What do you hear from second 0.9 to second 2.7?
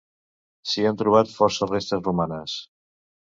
han trobat força restes romanes.